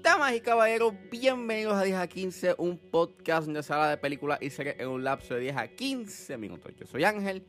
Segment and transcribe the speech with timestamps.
[0.00, 4.38] Damas y caballeros, bienvenidos a 10 a 15, un podcast donde se habla de películas
[4.40, 6.72] y series en un lapso de 10 a 15 minutos.
[6.76, 7.44] Yo soy Ángel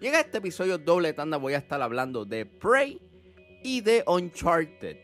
[0.00, 2.98] y en este episodio doble tanda voy a estar hablando de Prey
[3.62, 4.96] y de Uncharted.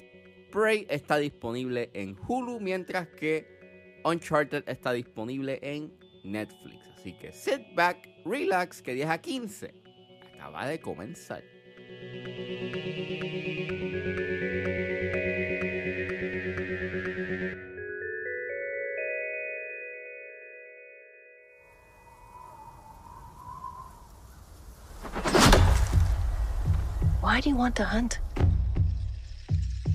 [0.50, 5.92] Prey está disponible en Hulu, mientras que Uncharted está disponible en
[6.24, 6.91] Netflix.
[7.02, 9.74] Así que sit back, relax, que 10 a 15
[10.36, 11.42] acaba de comenzar.
[27.20, 28.20] Why do you want to hunt?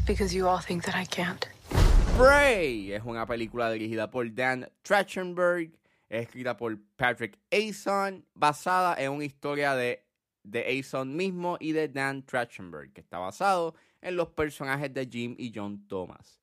[0.05, 1.47] Because you all think that I can't.
[2.17, 5.69] Prey es una película dirigida por Dan Trachtenberg,
[6.09, 10.05] escrita por Patrick Ason, basada en una historia de,
[10.43, 15.35] de Ason mismo y de Dan Trachtenberg, que está basado en los personajes de Jim
[15.37, 16.41] y John Thomas.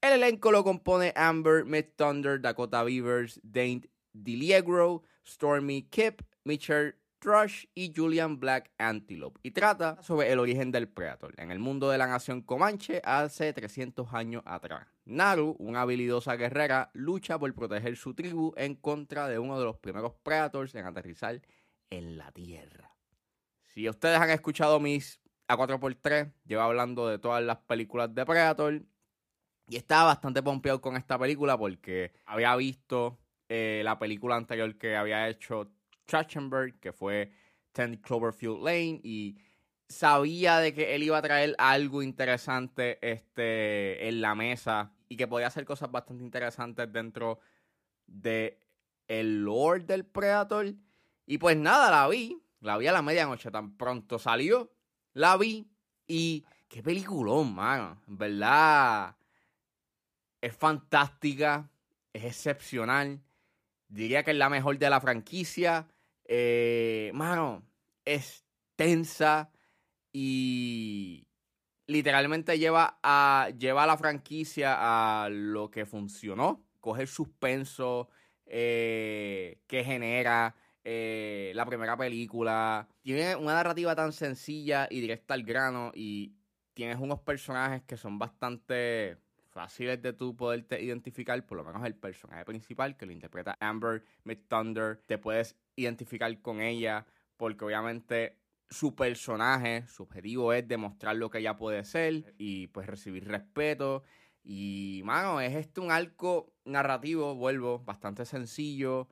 [0.00, 3.82] El elenco lo compone Amber, Mid Thunder, Dakota Beavers, Dane
[4.12, 10.88] DiLiegro, Stormy Kip, Mitchell Thrush y Julian Black Antelope y trata sobre el origen del
[10.88, 14.86] Predator en el mundo de la nación Comanche hace 300 años atrás.
[15.04, 19.78] Naru, una habilidosa guerrera, lucha por proteger su tribu en contra de uno de los
[19.78, 21.40] primeros Predators en aterrizar
[21.90, 22.94] en la Tierra.
[23.62, 28.82] Si ustedes han escuchado mis A4x3, llevo hablando de todas las películas de Predator
[29.68, 34.96] y estaba bastante pompeado con esta película porque había visto eh, la película anterior que
[34.96, 35.70] había hecho
[36.06, 37.30] Trachtenberg, que fue
[37.72, 39.36] Ten Cloverfield Lane, y
[39.88, 45.28] sabía de que él iba a traer algo interesante este, en la mesa y que
[45.28, 47.38] podía hacer cosas bastante interesantes dentro
[48.06, 48.58] de
[49.06, 50.74] el lore del Predator.
[51.26, 54.72] Y pues nada, la vi, la vi a la medianoche, tan pronto salió,
[55.12, 55.68] la vi
[56.06, 59.16] y qué peliculón, mano, verdad
[60.46, 61.68] es fantástica,
[62.12, 63.20] es excepcional.
[63.88, 65.88] Diría que es la mejor de la franquicia.
[66.28, 67.62] Eh, mano,
[68.04, 68.44] es
[68.74, 69.50] tensa
[70.12, 71.26] y
[71.86, 76.64] literalmente lleva a, a la franquicia a lo que funcionó.
[76.80, 78.08] Coger suspenso
[78.44, 80.54] eh, que genera
[80.84, 82.88] eh, la primera película.
[83.02, 86.32] Tiene una narrativa tan sencilla y directa al grano y
[86.74, 91.94] tienes unos personajes que son bastante fáciles de tú poderte identificar, por lo menos el
[91.94, 97.06] personaje principal que lo interpreta Amber Mid Thunder, te puedes identificar con ella
[97.36, 98.38] porque obviamente
[98.68, 104.02] su personaje, su objetivo es demostrar lo que ella puede ser y pues recibir respeto.
[104.42, 109.08] Y, mano, es este un arco narrativo, vuelvo, bastante sencillo,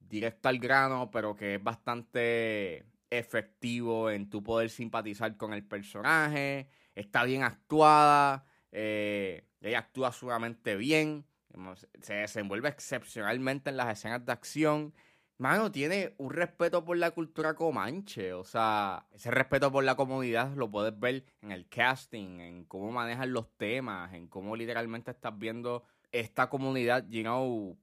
[0.00, 6.68] directo al grano, pero que es bastante efectivo en tu poder simpatizar con el personaje.
[6.94, 8.46] Está bien actuada.
[8.72, 11.26] Eh, ella actúa sumamente bien.
[12.00, 14.94] Se desenvuelve excepcionalmente en las escenas de acción.
[15.38, 18.32] Mano, tiene un respeto por la cultura comanche.
[18.32, 22.90] O sea, ese respeto por la comunidad lo puedes ver en el casting, en cómo
[22.90, 27.78] manejan los temas, en cómo literalmente estás viendo esta comunidad, you know,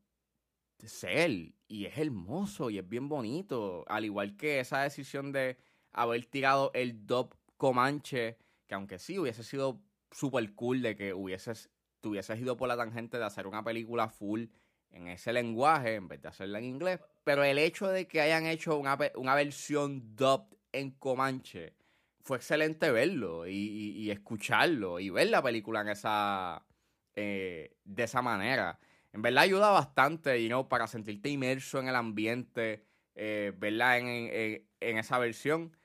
[0.80, 1.54] ser.
[1.68, 3.86] Y es hermoso y es bien bonito.
[3.88, 5.58] Al igual que esa decisión de
[5.94, 8.38] haber tirado el dub comanche,
[8.68, 11.70] que aunque sí hubiese sido súper cool de que hubieses,
[12.02, 14.48] te hubieses ido por la tangente de hacer una película full
[14.96, 17.00] en ese lenguaje en vez de hacerla en inglés.
[17.24, 21.74] Pero el hecho de que hayan hecho una, una versión dubbed en Comanche
[22.22, 26.66] fue excelente verlo y, y, y, escucharlo y ver la película en esa,
[27.14, 28.80] eh, de esa manera.
[29.14, 34.08] En verdad ayuda bastante, you know, para sentirte inmerso en el ambiente, eh, verla en,
[34.08, 35.78] en, en, esa versión.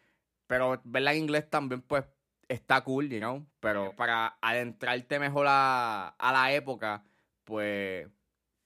[0.46, 2.04] Pero verla en inglés también, pues,
[2.48, 3.46] está cool, you know.
[3.60, 7.04] Pero para adentrarte mejor a, a la época,
[7.44, 8.08] pues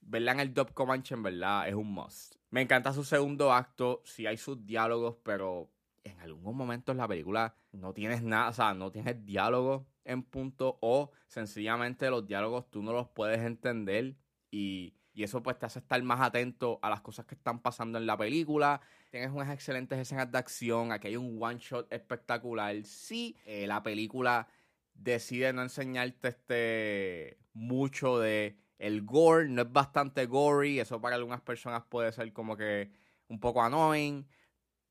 [0.05, 2.35] verla en el dub Comanche en verdad es un must.
[2.49, 5.69] Me encanta su segundo acto, sí hay sus diálogos, pero
[6.03, 10.77] en algunos momentos la película no tienes nada, o sea, no tienes diálogo en punto
[10.81, 14.15] o sencillamente los diálogos tú no los puedes entender
[14.51, 17.97] y, y, eso pues te hace estar más atento a las cosas que están pasando
[17.97, 18.79] en la película.
[19.09, 22.75] Tienes unas excelentes escenas de acción, aquí hay un one shot espectacular.
[22.85, 24.47] Sí, eh, la película
[24.93, 31.41] decide no enseñarte este mucho de el gore no es bastante gory, eso para algunas
[31.41, 32.91] personas puede ser como que
[33.27, 34.27] un poco annoying,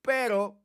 [0.02, 0.60] pero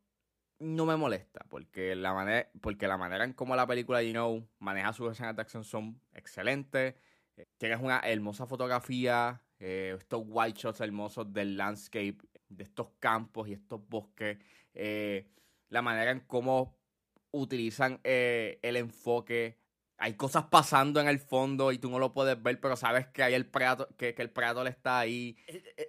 [0.60, 4.48] no me molesta porque la manera, porque la manera en cómo la película, you know,
[4.60, 6.96] maneja sus escenas de acción son excelentes.
[7.58, 12.18] Tienes una hermosa fotografía, eh, estos white shots hermosos del landscape
[12.50, 14.38] de estos campos y estos bosques,
[14.74, 15.28] eh,
[15.70, 16.76] la manera en cómo
[17.32, 19.59] utilizan eh, el enfoque.
[20.02, 23.22] Hay cosas pasando en el fondo y tú no lo puedes ver, pero sabes que
[23.22, 25.38] hay el Predator, que, que el Predator está ahí.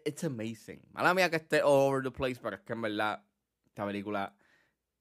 [0.05, 0.83] It's amazing.
[0.93, 3.25] Mala mía que esté all over the place, pero es que en verdad
[3.67, 4.35] esta película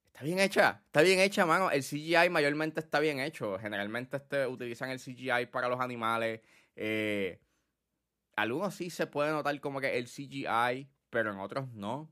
[0.05, 0.83] está bien hecha.
[0.85, 1.71] Está bien hecha, mano.
[1.71, 3.57] El CGI mayormente está bien hecho.
[3.57, 6.41] Generalmente este, utilizan el CGI para los animales.
[6.75, 7.39] Eh,
[8.35, 12.11] algunos sí se puede notar como que el CGI, pero en otros no.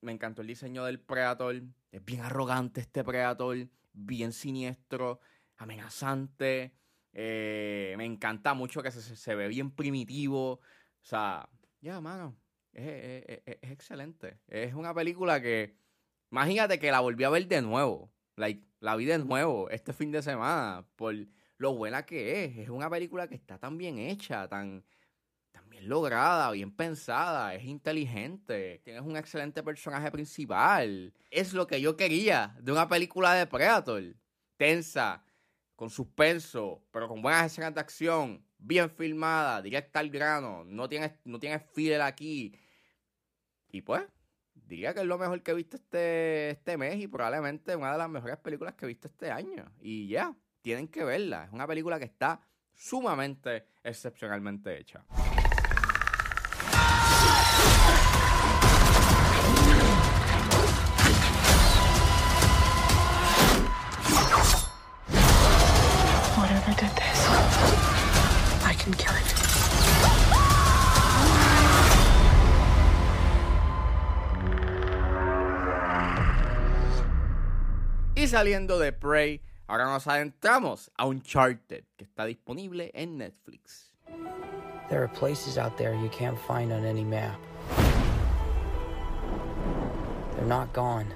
[0.00, 1.62] Me encantó el diseño del Predator.
[1.90, 3.56] Es bien arrogante este Predator,
[3.92, 5.20] bien siniestro,
[5.60, 6.74] amenazante.
[7.12, 10.52] Eh, me encanta mucho que se, ve bien primitivo.
[10.52, 10.60] O
[11.02, 11.48] sea,
[11.80, 12.36] ya, mano,
[12.72, 14.40] es, excelente.
[14.48, 15.76] Es una película que,
[16.30, 18.12] imagínate que la volví a ver de nuevo.
[18.36, 21.14] Like, la vi de nuevo este fin de semana por
[21.58, 22.56] lo buena que es.
[22.58, 24.84] Es una película que está tan bien hecha, tan
[25.82, 31.12] lograda, bien pensada, es inteligente, tienes un excelente personaje principal.
[31.30, 34.02] Es lo que yo quería de una película de Predator.
[34.56, 35.24] Tensa,
[35.80, 41.12] con suspenso, pero con buenas escenas de acción, bien filmada, directa al grano, no tienes,
[41.24, 42.54] no tienes fidel aquí.
[43.70, 44.02] Y pues,
[44.52, 47.96] diría que es lo mejor que he visto este, este mes y probablemente una de
[47.96, 49.72] las mejores películas que he visto este año.
[49.80, 51.46] Y ya, tienen que verla.
[51.46, 52.42] Es una película que está
[52.74, 55.06] sumamente excepcionalmente hecha.
[78.20, 83.92] Y saliendo de Prey, ahora nos adentramos a Uncharted, que está disponible en Netflix.
[84.90, 87.40] There are places out there you can't find on any map.
[90.36, 91.06] They're not gone.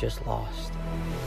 [0.00, 0.72] Just lost.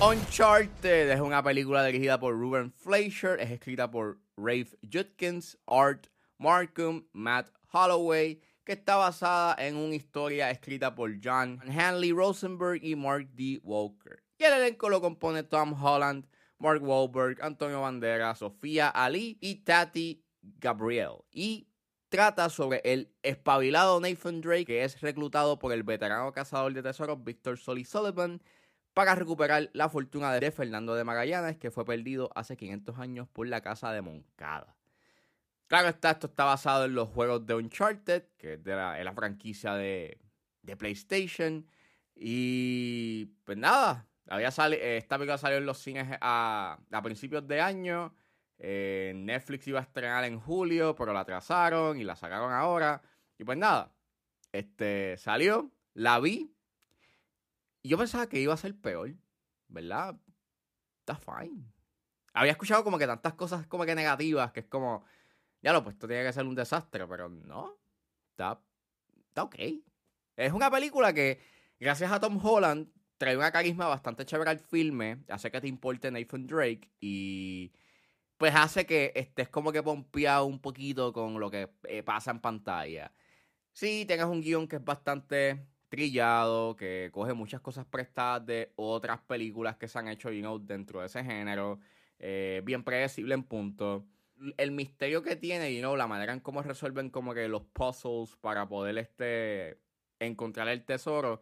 [0.02, 7.08] Uncharted es una película dirigida por Ruben Fleischer, es escrita por Rafe Judkins, Art Markham,
[7.14, 13.30] Matt Holloway, que está basada en una historia escrita por John Hanley Rosenberg y Mark
[13.34, 13.60] D.
[13.64, 14.24] Walker.
[14.38, 16.28] Y el elenco lo compone Tom Holland,
[16.60, 21.24] Mark Wahlberg, Antonio Banderas, Sofía Ali y Tati Gabriel.
[21.31, 21.70] Y
[22.10, 27.24] trata sobre el espabilado Nathan Drake, que es reclutado por el veterano cazador de tesoros
[27.24, 28.42] Victor Solly Sullivan
[28.98, 33.48] para recuperar la fortuna de Fernando de Magallanes, que fue perdido hace 500 años por
[33.48, 34.76] la casa de Moncada.
[35.68, 40.18] Claro esto está basado en los juegos de Uncharted, que es de la, franquicia de,
[40.80, 41.68] PlayStation.
[42.16, 48.16] Y pues nada, había esta película salió en los cines a, principios de año.
[48.58, 53.04] Eh, Netflix iba a estrenar en julio, pero la atrasaron y la sacaron ahora.
[53.38, 53.94] Y pues nada,
[54.52, 56.56] este salió, la vi,
[57.88, 59.16] yo pensaba que iba a ser peor,
[59.68, 60.19] ¿verdad?
[61.00, 61.63] Está fine.
[62.34, 65.04] Había escuchado como que tantas cosas como que negativas, que es como,
[65.62, 67.78] ya lo, pues esto tiene que ser un desastre, pero no.
[68.31, 68.62] Está,
[69.30, 69.56] está ok.
[70.36, 71.39] Es una película que,
[71.80, 76.12] gracias a Tom Holland, trae una carisma bastante chévere al filme, hace que te importe
[76.12, 77.74] Nathan Drake y
[78.38, 82.39] pues hace que estés como que pompeado un poquito con lo que eh, pasa en
[82.39, 83.12] pantalla.
[83.74, 89.20] Sí, tengas un guion que es bastante trillado, que coge muchas cosas prestadas de otras
[89.22, 90.29] películas que se han hecho
[90.60, 91.79] dentro de ese género,
[92.20, 94.06] eh, bien predecible en punto.
[94.58, 98.36] El misterio que tiene, you know, la manera en cómo resuelven como que los puzzles
[98.38, 99.79] para poder este,
[100.20, 101.41] encontrar el tesoro,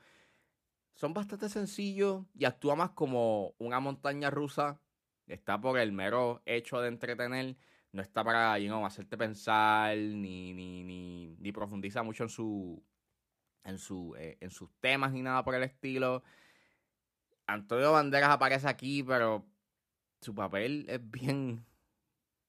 [0.95, 4.79] son bastante sencillos y actúa más como una montaña rusa.
[5.27, 7.57] Está por el mero hecho de entretener,
[7.91, 12.83] no está para you know, hacerte pensar ni, ni, ni, ni profundiza mucho en su
[13.65, 16.23] en, su, eh, en sus temas ni nada por el estilo.
[17.47, 19.45] Antonio Banderas aparece aquí, pero
[20.21, 21.65] su papel es bien,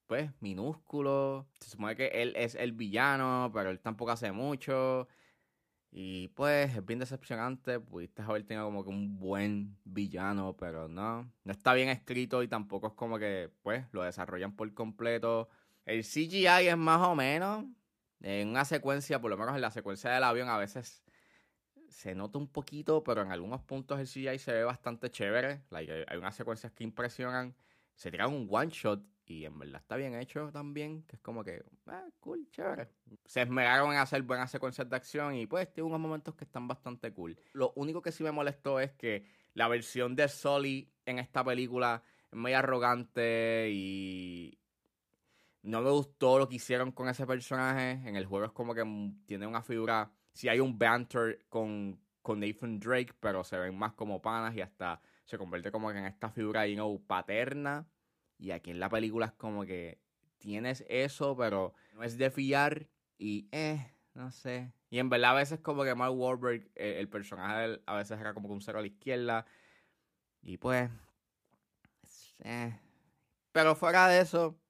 [0.06, 1.46] pues, minúsculo.
[1.60, 5.08] Se supone que él es el villano, pero él tampoco hace mucho.
[5.90, 7.80] Y pues es bien decepcionante.
[7.80, 11.30] Pudiste haber tenido como que un buen villano, pero no.
[11.44, 15.48] No está bien escrito y tampoco es como que, pues, lo desarrollan por completo.
[15.86, 17.64] El CGI es más o menos.
[18.20, 21.05] En una secuencia, por lo menos en la secuencia del avión, a veces
[21.96, 25.62] se nota un poquito, pero en algunos puntos el CGI se ve bastante chévere.
[25.70, 27.56] hay unas secuencias que impresionan.
[27.94, 31.42] Se tiran un one shot y en verdad está bien hecho también, que es como
[31.42, 32.90] que, ah, cool, chévere.
[33.24, 36.68] Se esmeraron en hacer buenas secuencias de acción y pues tiene unos momentos que están
[36.68, 37.38] bastante cool.
[37.54, 39.24] Lo único que sí me molestó es que
[39.54, 44.58] la versión de Sully en esta película es muy arrogante y
[45.62, 47.92] No me gustó lo que hicieron con ese personaje.
[48.06, 48.84] En el juego es como que
[49.24, 50.12] tiene una figura.
[50.36, 54.60] Si hay un banter con, con Nathan Drake, pero se ven más como panas y
[54.60, 57.88] hasta se convierte como que en esta figura, you know, paterna.
[58.36, 59.98] Y aquí en la película es como que
[60.36, 62.86] tienes eso, pero no es de fiar.
[63.16, 64.74] Y, eh, no sé.
[64.90, 68.20] Y en verdad a veces como que Mark Wahlberg, eh, el personaje él, a veces
[68.20, 69.46] era como que un cero a la izquierda.
[70.42, 70.90] Y pues...
[72.40, 72.78] Eh.
[73.52, 74.60] Pero fuera de eso,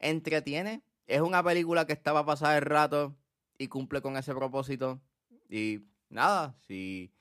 [0.00, 0.82] entretiene.
[1.06, 3.16] Es una película que estaba a pasar el rato
[3.58, 5.00] y cumple con ese propósito.
[5.48, 7.12] Y nada, si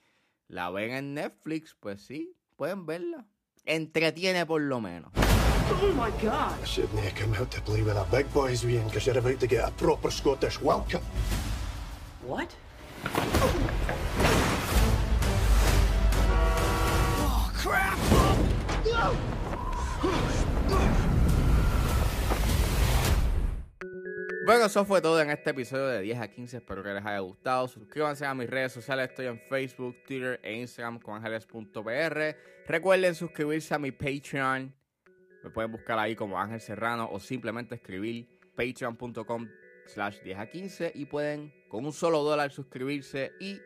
[0.48, 3.28] la ven en Netflix, pues sí, pueden verla.
[3.66, 5.12] Entretiene por lo menos.
[5.16, 6.54] Oh my god!
[6.62, 9.40] I shouldn't have come out to play with the big boys, Ian, because you're about
[9.42, 11.04] to get a proper Scottish welcome.
[12.26, 12.56] What?
[17.20, 17.98] Oh, crap!
[24.48, 26.56] Bueno, eso fue todo en este episodio de 10 a 15.
[26.56, 27.68] Espero que les haya gustado.
[27.68, 29.10] Suscríbanse a mis redes sociales.
[29.10, 32.38] Estoy en Facebook, Twitter e Instagram con ángeles.pr.
[32.66, 34.74] Recuerden suscribirse a mi Patreon.
[35.44, 39.50] Me pueden buscar ahí como Ángel Serrano o simplemente escribir patreon.com
[39.86, 43.60] slash 10 a 15 y pueden con un solo dólar suscribirse y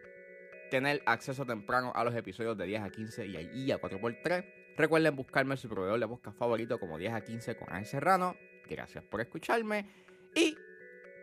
[0.72, 4.46] tener acceso temprano a los episodios de 10 a 15 y ahí a 4x3.
[4.78, 8.36] Recuerden buscarme su proveedor de podcast favorito como 10 a 15 con Ángel Serrano.
[8.68, 9.86] Gracias por escucharme
[10.34, 10.56] y